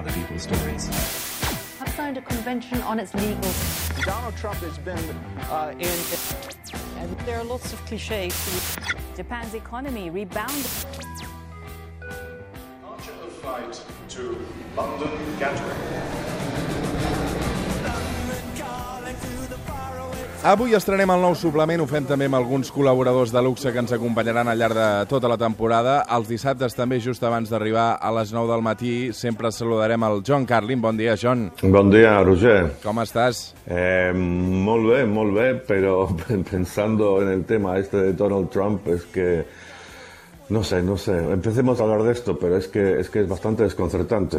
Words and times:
other 0.00 0.12
people's 0.12 0.44
stories. 0.44 0.86
have 1.78 1.88
signed 1.90 2.16
a 2.16 2.22
convention 2.22 2.80
on 2.82 2.98
its 2.98 3.12
legal. 3.12 3.52
Donald 4.06 4.34
Trump 4.34 4.56
has 4.60 4.78
been 4.78 4.98
uh, 5.50 5.74
in. 5.78 5.98
And 6.96 7.18
there 7.26 7.38
are 7.38 7.44
lots 7.44 7.74
of 7.74 7.84
cliches. 7.84 8.78
Japan's 9.14 9.52
economy 9.52 10.08
rebounded. 10.08 10.64
Departure 12.00 13.12
of 13.22 13.32
flight 13.42 13.84
to 14.08 14.46
London 14.74 15.38
Gatwick. 15.38 16.69
Avui 20.40 20.72
estrenem 20.72 21.10
el 21.12 21.20
nou 21.20 21.34
suplement, 21.36 21.82
ho 21.84 21.86
fem 21.88 22.06
també 22.08 22.24
amb 22.24 22.38
alguns 22.38 22.70
col·laboradors 22.72 23.28
de 23.28 23.42
luxe 23.44 23.68
que 23.74 23.80
ens 23.82 23.92
acompanyaran 23.92 24.48
al 24.48 24.56
llarg 24.56 24.78
de 24.78 24.86
tota 25.10 25.28
la 25.28 25.36
temporada. 25.36 25.98
Els 26.16 26.30
dissabtes 26.32 26.72
també, 26.72 26.96
just 27.04 27.20
abans 27.28 27.52
d'arribar 27.52 27.98
a 28.00 28.12
les 28.16 28.32
9 28.32 28.48
del 28.48 28.64
matí, 28.64 28.94
sempre 29.12 29.50
saludarem 29.52 30.00
el 30.08 30.22
John 30.24 30.46
Carlin. 30.48 30.80
Bon 30.80 30.96
dia, 30.96 31.18
John. 31.20 31.50
Bon 31.60 31.92
dia, 31.92 32.14
Roger. 32.24 32.70
Com 32.80 33.02
estàs? 33.04 33.50
Eh, 33.68 34.16
molt 34.16 34.88
bé, 34.88 35.04
molt 35.04 35.36
bé, 35.36 35.50
pero 35.68 36.08
pensando 36.50 37.20
en 37.20 37.28
el 37.36 37.44
tema 37.44 37.76
este 37.76 37.98
de 37.98 38.12
Donald 38.14 38.48
Trump, 38.48 38.88
es 38.88 39.04
que, 39.12 39.44
no 40.48 40.64
sé, 40.64 40.80
no 40.80 40.96
sé, 40.96 41.18
empecemos 41.18 41.78
a 41.80 41.84
hablar 41.84 42.02
de 42.02 42.12
esto, 42.12 42.38
pero 42.38 42.56
es 42.56 42.66
que 42.66 42.98
es, 42.98 43.10
que 43.10 43.20
es 43.20 43.28
bastante 43.28 43.64
desconcertante. 43.64 44.38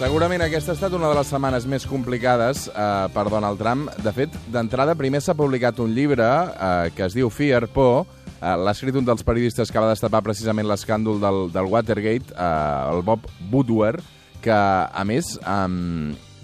Segurament 0.00 0.40
aquesta 0.40 0.72
ha 0.72 0.76
estat 0.78 0.94
una 0.96 1.10
de 1.10 1.16
les 1.18 1.28
setmanes 1.28 1.66
més 1.68 1.84
complicades 1.84 2.62
eh, 2.70 2.84
per 3.12 3.26
Donald 3.28 3.58
Trump. 3.60 3.90
De 4.00 4.12
fet, 4.16 4.32
d'entrada, 4.48 4.94
primer 4.96 5.20
s'ha 5.20 5.34
publicat 5.36 5.76
un 5.84 5.92
llibre 5.92 6.24
eh, 6.24 6.86
que 6.96 7.04
es 7.04 7.12
diu 7.12 7.28
Fear, 7.28 7.66
Por. 7.68 8.06
Eh, 8.38 8.54
L'ha 8.64 8.72
escrit 8.72 8.96
un 8.96 9.04
dels 9.04 9.20
periodistes 9.28 9.68
que 9.68 9.76
va 9.76 9.90
destapar 9.90 10.22
precisament 10.24 10.64
l'escàndol 10.70 11.20
del, 11.20 11.40
del 11.52 11.68
Watergate, 11.68 12.32
eh, 12.32 12.46
el 12.94 13.04
Bob 13.04 13.26
Woodward, 13.52 14.00
que, 14.40 14.56
a 14.56 15.04
més, 15.04 15.34
eh, 15.36 15.68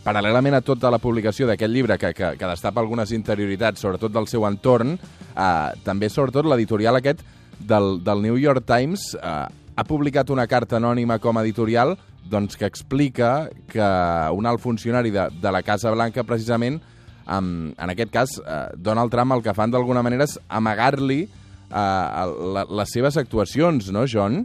paral·lelament 0.05 0.59
a 0.59 0.61
tota 0.61 0.91
la 0.93 1.01
publicació 1.01 1.49
d'aquest 1.49 1.73
llibre, 1.73 1.97
que, 1.97 2.11
que, 2.13 2.35
que 2.37 2.51
destapa 2.53 2.83
algunes 2.85 3.15
interioritats, 3.17 3.81
sobretot 3.81 4.13
del 4.13 4.29
seu 4.29 4.45
entorn, 4.45 4.99
eh, 5.33 5.71
també, 5.87 6.13
sobretot, 6.13 6.45
l'editorial 6.45 7.01
aquest 7.01 7.25
del, 7.57 8.05
del 8.05 8.21
New 8.21 8.37
York 8.37 8.69
Times 8.69 9.15
eh, 9.17 9.47
ha 9.49 9.85
publicat 9.89 10.29
una 10.33 10.45
carta 10.45 10.77
anònima 10.77 11.17
com 11.25 11.41
a 11.41 11.47
editorial 11.49 11.97
doncs, 12.31 12.57
que 12.57 12.67
explica 12.67 13.49
que 13.71 13.87
un 14.35 14.47
alt 14.47 14.61
funcionari 14.61 15.11
de, 15.11 15.29
de 15.41 15.53
la 15.53 15.63
Casa 15.63 15.91
Blanca, 15.95 16.25
precisament, 16.27 16.81
um, 17.31 17.73
en 17.73 17.93
aquest 17.93 18.13
cas, 18.13 18.37
uh, 18.43 18.69
Donald 18.77 19.13
Trump 19.13 19.37
el 19.37 19.43
que 19.45 19.55
fan 19.57 19.73
d'alguna 19.75 20.05
manera 20.07 20.27
és 20.27 20.37
amagar-li 20.49 21.25
uh, 21.27 22.27
la, 22.55 22.67
les 22.81 22.93
seves 22.93 23.17
actuacions, 23.17 23.91
¿no, 23.93 24.05
John? 24.11 24.45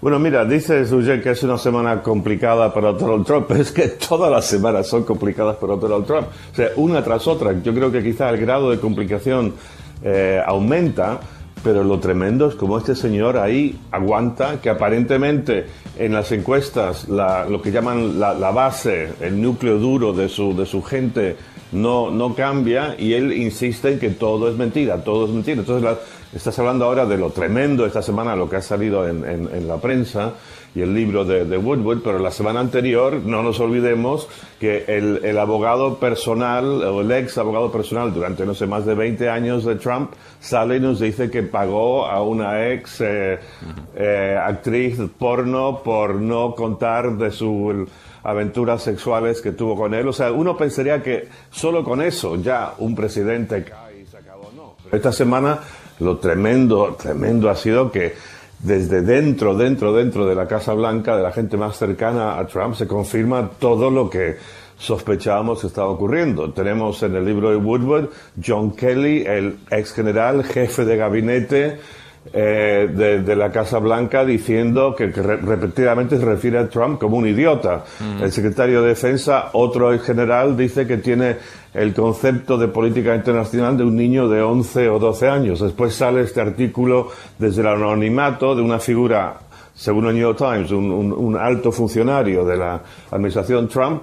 Bueno, 0.00 0.18
mira, 0.18 0.44
dices, 0.44 0.90
Roger, 0.90 1.22
que 1.22 1.30
es 1.30 1.42
una 1.42 1.58
semana 1.58 2.02
complicada 2.02 2.72
para 2.72 2.92
Donald 2.92 3.26
Trump, 3.26 3.46
pero 3.48 3.62
es 3.62 3.72
que 3.72 3.88
todas 3.88 4.30
las 4.30 4.46
semanas 4.46 4.86
son 4.86 5.04
complicadas 5.04 5.56
para 5.56 5.76
Donald 5.76 6.06
Trump. 6.06 6.28
O 6.52 6.54
sea, 6.54 6.70
una 6.76 7.02
tras 7.02 7.26
otra. 7.26 7.52
Yo 7.62 7.74
creo 7.74 7.90
que 7.90 8.02
quizá 8.02 8.30
el 8.30 8.38
grado 8.38 8.70
de 8.70 8.78
complicación 8.78 9.54
eh, 10.02 10.40
aumenta, 10.46 11.20
pero 11.64 11.82
lo 11.84 11.98
tremendo 11.98 12.48
es 12.48 12.54
como 12.54 12.78
este 12.78 12.94
señor 12.94 13.36
ahí 13.36 13.78
aguanta, 13.90 14.60
que 14.60 14.70
aparentemente 14.70 15.66
en 15.98 16.12
las 16.12 16.30
encuestas 16.32 17.08
la- 17.08 17.46
lo 17.48 17.60
que 17.60 17.72
llaman 17.72 18.18
la, 18.20 18.34
la 18.34 18.50
base, 18.50 19.08
el 19.20 19.40
núcleo 19.42 19.78
duro 19.78 20.12
de 20.12 20.28
su, 20.28 20.56
de 20.56 20.66
su 20.66 20.82
gente 20.82 21.36
no, 21.72 22.10
no 22.10 22.34
cambia 22.34 22.94
y 22.98 23.12
él 23.14 23.32
insiste 23.32 23.92
en 23.92 23.98
que 23.98 24.10
todo 24.10 24.48
es 24.48 24.56
mentira, 24.56 25.02
todo 25.04 25.26
es 25.26 25.30
mentira. 25.32 25.58
Entonces 25.60 25.82
la- 25.84 25.98
estás 26.34 26.58
hablando 26.58 26.84
ahora 26.84 27.06
de 27.06 27.16
lo 27.16 27.30
tremendo 27.30 27.86
esta 27.86 28.02
semana, 28.02 28.36
lo 28.36 28.48
que 28.50 28.56
ha 28.56 28.62
salido 28.62 29.08
en, 29.08 29.24
en- 29.24 29.66
la 29.68 29.76
prensa 29.78 30.34
y 30.74 30.82
el 30.82 30.94
libro 30.94 31.24
de, 31.24 31.56
Woodward, 31.56 32.00
pero 32.04 32.18
la 32.18 32.30
semana 32.30 32.60
anterior 32.60 33.14
no 33.24 33.42
nos 33.42 33.58
olvidemos 33.58 34.28
que 34.60 34.84
el, 34.86 35.24
el 35.24 35.38
abogado 35.38 35.96
personal 35.98 36.82
o 36.84 37.00
el 37.00 37.10
ex 37.10 37.38
abogado 37.38 37.72
personal 37.72 38.12
durante 38.12 38.44
no 38.44 38.54
sé 38.54 38.66
más 38.66 38.84
de 38.84 38.94
20 38.94 39.28
años 39.30 39.64
de 39.64 39.76
Trump 39.76 40.10
sale 40.40 40.76
y 40.76 40.80
nos 40.80 41.00
dice 41.00 41.30
que 41.30 41.42
pagó 41.42 42.04
a 42.06 42.22
una 42.22 42.68
ex 42.68 43.00
eh, 43.00 43.38
eh, 43.96 44.38
actriz 44.40 44.98
porno 45.18 45.80
por 45.82 46.16
no 46.16 46.54
contar 46.54 47.16
de 47.16 47.30
sus 47.30 47.88
aventuras 48.30 48.82
sexuales 48.82 49.40
que 49.40 49.52
tuvo 49.52 49.76
con 49.76 49.94
él. 49.94 50.06
O 50.08 50.12
sea, 50.12 50.32
uno 50.32 50.56
pensaría 50.56 51.02
que 51.02 51.28
solo 51.50 51.84
con 51.84 52.02
eso 52.02 52.36
ya 52.36 52.74
un 52.78 52.94
presidente 52.94 53.64
cae 53.64 54.00
y 54.02 54.06
se 54.06 54.18
acabó. 54.18 54.50
No. 54.54 54.74
Esta 54.90 55.12
semana 55.12 55.60
lo 56.00 56.18
tremendo, 56.18 56.96
tremendo 57.00 57.50
ha 57.50 57.56
sido 57.56 57.90
que 57.90 58.14
desde 58.60 59.02
dentro, 59.02 59.56
dentro, 59.56 59.92
dentro 59.92 60.26
de 60.26 60.34
la 60.34 60.46
Casa 60.46 60.74
Blanca, 60.74 61.16
de 61.16 61.22
la 61.22 61.32
gente 61.32 61.56
más 61.56 61.76
cercana 61.76 62.38
a 62.38 62.46
Trump, 62.46 62.74
se 62.74 62.86
confirma 62.86 63.50
todo 63.58 63.90
lo 63.90 64.10
que 64.10 64.36
sospechábamos 64.78 65.60
que 65.60 65.66
estaba 65.68 65.88
ocurriendo. 65.88 66.52
Tenemos 66.52 67.02
en 67.02 67.16
el 67.16 67.24
libro 67.24 67.50
de 67.50 67.56
Woodward 67.56 68.10
John 68.44 68.72
Kelly, 68.72 69.24
el 69.26 69.58
ex 69.70 69.92
general, 69.92 70.44
jefe 70.44 70.84
de 70.84 70.96
gabinete 70.96 71.80
eh, 72.32 72.88
de, 72.92 73.22
de 73.22 73.36
la 73.36 73.50
Casa 73.50 73.78
Blanca, 73.78 74.24
diciendo 74.24 74.94
que, 74.96 75.10
que 75.12 75.22
re- 75.22 75.36
repetidamente 75.36 76.18
se 76.18 76.24
refiere 76.24 76.58
a 76.58 76.68
Trump 76.68 76.98
como 77.00 77.16
un 77.16 77.26
idiota. 77.26 77.84
El 78.20 78.30
secretario 78.32 78.82
de 78.82 78.88
Defensa, 78.88 79.50
otro 79.52 79.92
ex 79.92 80.04
general, 80.04 80.56
dice 80.56 80.86
que 80.86 80.98
tiene 80.98 81.36
el 81.74 81.94
concepto 81.94 82.56
de 82.58 82.68
política 82.68 83.14
internacional 83.14 83.76
de 83.76 83.84
un 83.84 83.94
niño 83.96 84.28
de 84.28 84.42
11 84.42 84.88
o 84.88 84.98
12 84.98 85.28
años. 85.28 85.60
Después 85.60 85.94
sale 85.94 86.22
este 86.22 86.40
artículo 86.40 87.08
desde 87.38 87.60
el 87.60 87.68
anonimato 87.68 88.54
de 88.54 88.62
una 88.62 88.78
figura 88.78 89.34
según 89.74 90.06
el 90.06 90.14
New 90.14 90.22
York 90.22 90.38
Times, 90.38 90.72
un, 90.72 90.90
un- 90.90 91.12
un 91.12 91.36
alto 91.36 91.70
funcionario 91.70 92.44
de 92.44 92.56
la 92.56 92.80
administración 93.12 93.68
Trump, 93.68 94.02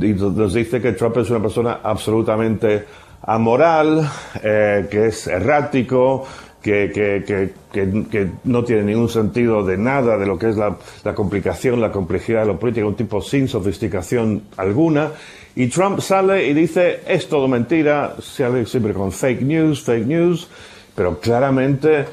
y 0.00 0.12
nos 0.12 0.54
dice 0.54 0.80
que 0.80 0.92
Trump 0.92 1.16
es 1.16 1.30
una 1.30 1.40
persona 1.40 1.80
absolutamente 1.82 2.84
amoral, 3.22 4.08
eh, 4.42 4.86
que 4.90 5.06
es 5.06 5.26
errático, 5.26 6.24
que, 6.72 7.22
que- 7.26 7.52
que- 7.72 8.04
que- 8.10 8.30
no 8.44 8.64
tiene 8.64 8.82
ningún 8.82 9.08
sentido 9.08 9.64
de 9.64 9.76
nada 9.78 10.18
de 10.18 10.26
lo 10.26 10.36
que 10.38 10.48
es 10.48 10.56
la, 10.56 10.76
la 11.04 11.14
complicación, 11.14 11.80
la 11.80 11.92
complejidad 11.92 12.40
de 12.42 12.52
la 12.52 12.58
política, 12.58 12.84
un 12.86 12.96
tipo 12.96 13.20
sin 13.22 13.46
sofisticación 13.48 14.42
alguna. 14.56 15.12
Y 15.54 15.68
Trump 15.68 16.00
sale 16.00 16.46
y 16.48 16.54
dice, 16.54 17.00
es 17.06 17.28
todo 17.28 17.46
mentira, 17.48 18.16
sale 18.20 18.66
siempre 18.66 18.92
con 18.92 19.12
fake 19.12 19.42
news, 19.42 19.82
fake 19.82 20.06
news, 20.06 20.48
pero 20.94 21.18
claramente 21.20 22.04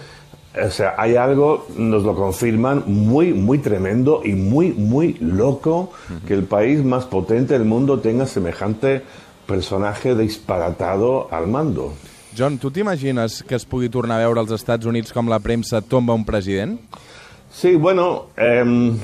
o 0.63 0.69
sea, 0.69 0.93
hay 0.99 1.15
algo, 1.15 1.65
nos 1.77 2.03
lo 2.03 2.13
confirman, 2.13 2.83
muy, 2.85 3.33
muy 3.33 3.57
tremendo 3.57 4.21
y 4.23 4.33
muy, 4.33 4.71
muy 4.71 5.15
loco 5.19 5.91
que 6.27 6.35
el 6.35 6.43
país 6.43 6.83
más 6.83 7.05
potente 7.05 7.53
del 7.57 7.65
mundo 7.65 7.99
tenga 8.01 8.27
semejante 8.27 9.01
personaje 9.47 10.13
disparatado 10.15 11.27
al 11.31 11.47
mando. 11.47 11.93
John, 12.37 12.57
tu 12.57 12.71
t'imagines 12.73 13.43
que 13.45 13.53
es 13.55 13.65
pugui 13.69 13.91
tornar 13.93 14.17
a 14.17 14.25
veure 14.25 14.41
als 14.41 14.53
Estats 14.55 14.87
Units 14.89 15.13
com 15.13 15.27
la 15.29 15.37
premsa 15.39 15.83
tomba 15.85 16.15
un 16.17 16.25
president? 16.25 16.79
Sí, 17.53 17.75
bueno, 17.75 18.33
em, 18.35 18.97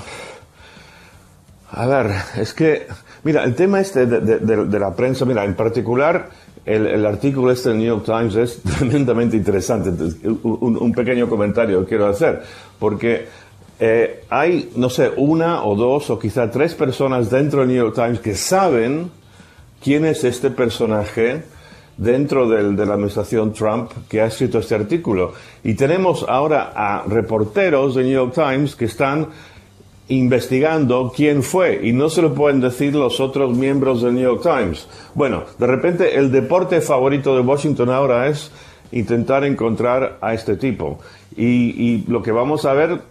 a 1.71 1.85
ver, 1.85 2.11
es 2.41 2.53
que, 2.53 2.87
mira, 3.23 3.43
el 3.43 3.53
tema 3.53 3.79
este 3.81 4.07
de, 4.07 4.79
la 4.79 4.95
prensa, 4.95 5.25
mira, 5.25 5.45
en 5.45 5.53
particular, 5.53 6.29
el, 6.65 7.05
artículo 7.05 7.51
este 7.51 7.69
del 7.69 7.77
New 7.77 7.87
York 7.87 8.05
Times 8.05 8.35
es 8.35 8.61
tremendamente 8.77 9.37
interesante. 9.37 9.91
Un 10.43 10.93
pequeño 10.93 11.29
comentario 11.29 11.85
quiero 11.85 12.07
hacer, 12.07 12.41
porque 12.79 13.27
eh, 13.79 14.23
hay, 14.29 14.71
no 14.75 14.89
sé, 14.89 15.11
una 15.17 15.63
o 15.63 15.75
dos 15.75 16.09
o 16.09 16.17
quizá 16.17 16.49
tres 16.49 16.73
personas 16.73 17.29
dentro 17.29 17.59
del 17.59 17.69
New 17.69 17.77
York 17.77 17.95
Times 17.95 18.19
que 18.19 18.33
saben 18.33 19.11
quién 19.83 20.05
es 20.05 20.23
este 20.23 20.49
personaje 20.49 21.43
dentro 21.99 22.47
del- 22.47 22.75
de 22.77 22.85
la 22.85 22.93
administración 22.93 23.51
Trump 23.51 23.91
que 24.07 24.21
ha 24.21 24.27
escrito 24.27 24.59
este 24.59 24.73
artículo. 24.75 25.33
Y 25.63 25.73
tenemos 25.73 26.25
ahora 26.27 26.71
a 26.73 27.03
reporteros 27.07 27.95
de 27.95 28.03
New 28.03 28.13
York 28.13 28.33
Times 28.33 28.75
que 28.75 28.85
están 28.85 29.27
investigando 30.07 31.11
quién 31.15 31.43
fue 31.43 31.81
y 31.83 31.91
no 31.93 32.09
se 32.09 32.21
lo 32.21 32.33
pueden 32.33 32.61
decir 32.61 32.95
los 32.95 33.19
otros 33.19 33.55
miembros 33.55 34.01
del 34.01 34.15
New 34.15 34.23
York 34.23 34.41
Times. 34.41 34.87
Bueno, 35.13 35.43
de 35.57 35.67
repente 35.67 36.17
el 36.17 36.31
deporte 36.31 36.81
favorito 36.81 37.35
de 37.35 37.41
Washington 37.41 37.89
ahora 37.89 38.27
es 38.27 38.51
intentar 38.91 39.43
encontrar 39.43 40.17
a 40.21 40.33
este 40.33 40.55
tipo. 40.55 40.99
Y, 41.37 41.45
y 41.45 42.05
lo 42.07 42.23
que 42.23 42.31
vamos 42.31 42.65
a 42.65 42.73
ver, 42.73 43.01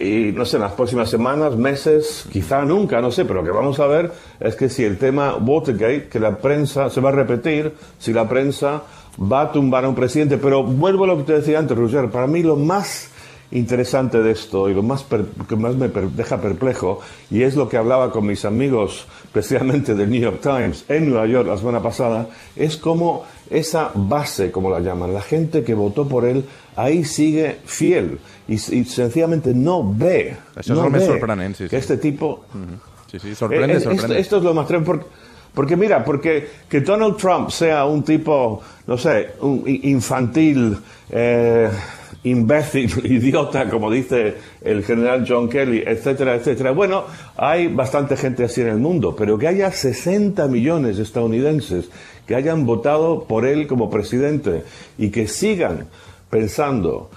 y 0.00 0.32
no 0.32 0.44
sé, 0.46 0.56
en 0.56 0.62
las 0.62 0.72
próximas 0.72 1.10
semanas, 1.10 1.56
meses, 1.56 2.24
quizá 2.32 2.62
nunca, 2.64 3.00
no 3.02 3.10
sé, 3.12 3.24
pero 3.26 3.40
lo 3.42 3.44
que 3.44 3.50
vamos 3.56 3.78
a 3.80 3.86
ver 3.86 4.10
es 4.40 4.56
que 4.56 4.68
si 4.70 4.82
el 4.82 4.96
tema 4.96 5.36
Watergate, 5.36 6.08
que 6.08 6.18
la 6.18 6.38
prensa 6.38 6.88
se 6.88 7.00
va 7.02 7.10
a 7.10 7.12
repetir, 7.12 7.74
si 7.98 8.12
la 8.12 8.26
prensa 8.28 8.82
va 9.20 9.42
a 9.42 9.52
tumbar 9.52 9.84
a 9.84 9.88
un 9.90 9.94
presidente. 9.94 10.38
Pero 10.38 10.62
vuelvo 10.64 11.04
a 11.04 11.08
lo 11.08 11.16
que 11.18 11.24
te 11.24 11.32
decía 11.34 11.58
antes, 11.58 11.76
Roger, 11.76 12.08
para 12.10 12.26
mí 12.26 12.42
lo 12.42 12.56
más 12.56 13.10
interesante 13.52 14.22
de 14.22 14.30
esto 14.30 14.68
y 14.70 14.74
lo 14.74 14.82
más 14.82 15.02
per- 15.02 15.24
que 15.48 15.56
más 15.56 15.74
me 15.74 15.88
per- 15.88 16.08
deja 16.10 16.40
perplejo, 16.40 17.00
y 17.30 17.42
es 17.42 17.56
lo 17.56 17.68
que 17.68 17.76
hablaba 17.76 18.12
con 18.12 18.24
mis 18.24 18.44
amigos, 18.44 19.06
especialmente 19.24 19.94
del 19.94 20.08
New 20.08 20.20
York 20.20 20.40
Times, 20.40 20.84
en 20.88 21.10
Nueva 21.10 21.26
York 21.26 21.48
la 21.48 21.58
semana 21.58 21.82
pasada, 21.82 22.28
es 22.56 22.76
como 22.76 23.24
esa 23.50 23.90
base, 23.94 24.50
como 24.50 24.70
la 24.70 24.80
llaman, 24.80 25.12
la 25.12 25.22
gente 25.22 25.64
que 25.64 25.74
votó 25.74 26.06
por 26.06 26.24
él, 26.24 26.44
ahí 26.76 27.04
sigue 27.04 27.58
fiel 27.64 28.18
y, 28.48 28.54
y 28.54 28.84
sencillamente 28.84 29.52
no 29.52 29.92
ve, 29.92 30.36
és 30.56 30.68
no 30.68 30.88
sorprenent, 31.00 31.56
sí, 31.56 31.64
que 31.64 31.70
sí. 31.70 31.76
este 31.76 31.96
tipo 31.98 32.44
Sí, 33.10 33.18
sí, 33.18 33.34
sorprende, 33.34 33.76
eh, 33.76 33.80
sorprende. 33.80 34.04
Esto, 34.04 34.14
esto 34.14 34.36
es 34.38 34.42
lo 34.44 34.54
más 34.54 34.66
tremendo. 34.66 34.86
Porque, 34.86 35.06
porque 35.52 35.76
mira, 35.76 36.04
porque 36.04 36.48
que 36.68 36.80
Donald 36.80 37.16
Trump 37.16 37.50
sea 37.50 37.84
un 37.84 38.04
tipo, 38.04 38.62
no 38.86 38.96
sé, 38.96 39.32
un 39.40 39.64
infantil, 39.66 40.78
eh, 41.10 41.68
imbécil, 42.24 42.90
idiota, 43.04 43.68
como 43.68 43.90
dice 43.90 44.34
el 44.62 44.84
general 44.84 45.24
John 45.26 45.48
Kelly, 45.48 45.82
etcétera, 45.86 46.34
etcétera. 46.34 46.72
Bueno, 46.72 47.04
hay 47.36 47.68
bastante 47.68 48.16
gente 48.16 48.44
así 48.44 48.60
en 48.60 48.68
el 48.68 48.78
mundo, 48.78 49.14
pero 49.16 49.38
que 49.38 49.48
haya 49.48 49.70
60 49.70 50.46
millones 50.48 50.96
de 50.96 51.02
estadounidenses 51.02 51.88
que 52.26 52.34
hayan 52.34 52.66
votado 52.66 53.24
por 53.24 53.46
él 53.46 53.66
como 53.66 53.90
presidente 53.90 54.64
y 54.98 55.10
que 55.10 55.26
sigan 55.26 55.86
pensando 56.28 57.10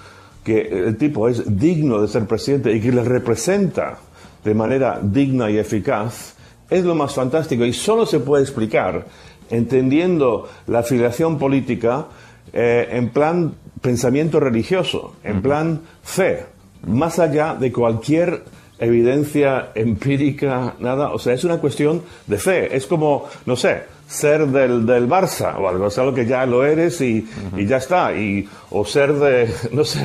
que 0.43 0.59
el 0.59 0.97
tipo 0.97 1.29
es 1.29 1.57
digno 1.57 2.01
de 2.01 2.07
ser 2.07 2.25
presidente 2.25 2.73
y 2.73 2.81
que 2.81 2.91
les 2.91 3.05
representa 3.05 3.99
de 4.43 4.53
manera 4.53 4.99
digna 5.01 5.49
y 5.49 5.57
eficaz, 5.57 6.35
es 6.69 6.83
lo 6.83 6.95
más 6.95 7.13
fantástico 7.13 7.63
y 7.65 7.73
solo 7.73 8.05
se 8.05 8.19
puede 8.19 8.43
explicar 8.43 9.05
entendiendo 9.49 10.49
la 10.67 10.79
afiliación 10.79 11.37
política 11.37 12.07
eh, 12.51 12.89
en 12.91 13.09
plan 13.09 13.53
pensamiento 13.81 14.39
religioso, 14.39 15.15
en 15.23 15.41
plan 15.41 15.81
fe, 16.03 16.45
más 16.87 17.19
allá 17.19 17.53
de 17.55 17.71
cualquier 17.71 18.43
evidencia 18.79 19.69
empírica, 19.75 20.75
nada, 20.79 21.11
o 21.11 21.19
sea, 21.19 21.33
es 21.33 21.43
una 21.43 21.57
cuestión 21.57 22.01
de 22.27 22.37
fe, 22.37 22.75
es 22.75 22.85
como, 22.85 23.25
no 23.45 23.55
sé, 23.55 23.83
ser 24.07 24.47
del, 24.47 24.85
del 24.85 25.07
Barça 25.07 25.55
o 25.57 25.67
algo, 25.69 25.87
es 25.87 25.97
algo 25.97 26.13
que 26.13 26.25
ya 26.25 26.45
lo 26.45 26.63
eres 26.65 26.99
y, 27.01 27.25
y 27.57 27.65
ya 27.65 27.77
está, 27.77 28.13
y, 28.15 28.47
o 28.71 28.85
ser 28.85 29.13
de, 29.13 29.49
no 29.71 29.83
sé, 29.85 30.01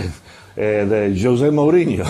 eh, 0.56 0.86
de 0.88 1.20
José 1.20 1.50
Mourinho. 1.50 2.04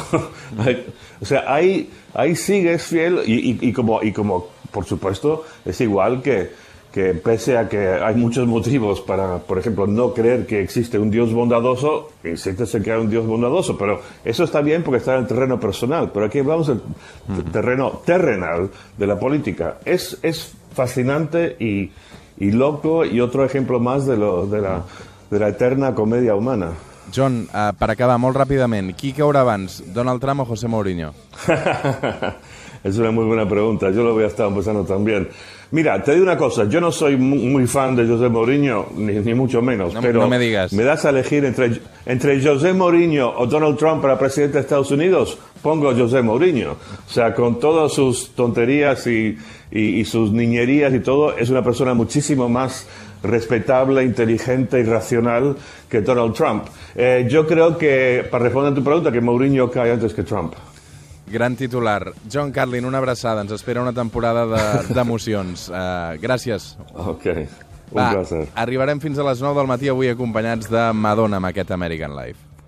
o 1.21 1.25
sea, 1.25 1.45
ahí, 1.53 1.91
ahí 2.15 2.37
sigues 2.37 2.83
fiel 2.83 3.21
y, 3.27 3.51
y- 3.53 3.59
y 3.69 3.73
como, 3.73 4.03
y 4.03 4.13
como, 4.13 4.49
por 4.71 4.85
supuesto, 4.85 5.45
es 5.65 5.81
igual 5.81 6.23
que, 6.23 6.51
que 6.93 7.14
pese 7.14 7.58
a 7.58 7.69
que 7.69 7.88
hay 7.88 8.14
muchos 8.14 8.46
motivos 8.46 9.00
para, 9.00 9.38
por 9.38 9.58
ejemplo, 9.58 9.87
no 9.87 10.14
creer 10.14 10.46
que 10.46 10.61
existe 10.62 10.99
un 10.99 11.11
Dios 11.11 11.32
bondadoso, 11.32 12.11
insiste 12.25 12.81
que 12.82 12.93
hay 12.93 13.00
un 13.00 13.11
Dios 13.11 13.26
bondadoso, 13.26 13.76
pero 13.76 14.00
eso 14.25 14.44
está 14.44 14.62
bien 14.62 14.82
porque 14.82 14.99
está 14.99 15.14
en 15.14 15.20
el 15.20 15.26
terreno 15.26 15.61
personal, 15.61 16.11
pero 16.12 16.26
aquí 16.26 16.38
hablamos 16.38 16.69
del 16.69 16.81
terreno 17.52 18.00
terrenal 18.05 18.70
de 18.96 19.06
la 19.06 19.19
política. 19.19 19.79
Es, 19.85 20.19
es 20.23 20.55
fascinante 20.73 21.56
y, 21.61 21.90
y 22.38 22.50
loco 22.52 23.05
y 23.05 23.20
otro 23.20 23.44
ejemplo 23.44 23.81
más 23.81 24.06
de, 24.06 24.17
lo, 24.17 24.46
de, 24.46 24.61
la, 24.61 24.82
de 25.31 25.38
la 25.38 25.49
eterna 25.49 25.94
comedia 25.94 26.34
humana. 26.34 26.73
John, 27.14 27.49
uh, 27.52 27.72
per 27.78 27.90
acabar 27.90 28.19
molt 28.19 28.37
ràpidament, 28.37 28.94
qui 28.96 29.12
caurà 29.12 29.40
abans, 29.46 29.82
Donald 29.94 30.20
Trump 30.20 30.40
o 30.40 30.44
José 30.44 30.69
Mourinho? 30.69 31.12
es 32.84 32.96
una 32.99 33.10
muy 33.10 33.25
buena 33.25 33.49
pregunta. 33.49 33.90
Yo 33.90 34.02
lo 34.02 34.12
voy 34.14 34.25
a 34.25 34.28
estar 34.28 34.52
pensando 34.52 34.84
también. 34.84 35.28
Mira, 35.70 36.02
te 36.02 36.12
digo 36.12 36.22
una 36.22 36.37
cosa. 36.38 36.64
Yo 36.64 36.81
no 36.81 36.90
soy 36.90 37.16
mu- 37.16 37.37
muy 37.37 37.66
fan 37.66 37.94
de 37.94 38.06
José 38.06 38.28
Mourinho, 38.28 38.87
ni, 38.96 39.14
ni 39.14 39.34
mucho 39.34 39.60
menos. 39.60 39.93
No- 39.93 40.00
pero 40.00 40.20
no 40.20 40.28
me 40.28 40.38
digas. 40.38 40.72
Me 40.72 40.82
das 40.82 41.05
a 41.05 41.10
elegir 41.10 41.44
entre, 41.44 41.81
entre 42.06 42.43
José 42.43 42.72
Mourinho 42.72 43.31
o 43.37 43.46
Donald 43.46 43.76
Trump 43.76 44.00
para 44.00 44.19
presidente 44.19 44.55
de 44.55 44.60
Estados 44.60 44.90
Unidos. 44.90 45.37
Pongo 45.62 45.93
José 45.94 46.22
Mourinho. 46.22 46.72
O 46.72 47.10
sea, 47.10 47.34
con 47.34 47.58
todas 47.60 47.93
sus 47.93 48.31
tonterías 48.31 49.06
y, 49.06 49.37
y- 49.70 50.00
y 50.00 50.05
sus 50.06 50.32
niñerías 50.32 50.94
y 50.94 51.00
todo, 51.00 51.37
es 51.37 51.50
una 51.50 51.62
persona 51.62 51.93
muchísimo 51.93 52.49
más 52.49 52.87
respetable, 53.23 54.03
inteligente 54.05 54.81
y 54.81 54.85
racional 54.85 55.56
que 55.88 56.00
Donald 56.00 56.35
Trump. 56.35 56.65
Eh, 56.94 57.26
yo 57.31 57.47
creo 57.47 57.76
que, 57.79 58.26
para 58.31 58.44
responder 58.44 58.73
a 58.73 58.75
tu 58.75 58.82
pregunta, 58.85 59.11
que 59.12 59.20
Mourinho 59.20 59.70
cae 59.70 59.93
antes 59.93 60.15
que 60.15 60.23
Trump. 60.23 60.55
Gran 61.31 61.56
titular. 61.56 62.12
John 62.32 62.50
Carlin, 62.53 62.85
una 62.87 62.99
abraçada. 62.99 63.43
Ens 63.43 63.53
espera 63.53 63.82
una 63.82 63.93
temporada 63.93 64.47
de- 64.47 64.94
d'emocions. 64.94 65.69
De, 65.69 65.75
uh, 65.75 66.17
gràcies. 66.23 66.76
Ok, 66.94 67.26
un 67.91 67.99
Va, 67.99 68.12
placer. 68.12 68.49
arribarem 68.55 68.99
fins 69.00 69.19
a 69.19 69.25
les 69.25 69.41
9 69.43 69.59
del 69.61 69.67
matí 69.69 69.88
avui 69.88 70.09
acompanyats 70.09 70.70
de 70.70 70.93
Madonna 70.94 71.37
amb 71.37 71.47
aquest 71.47 71.70
American 71.70 72.17
Life. 72.17 72.48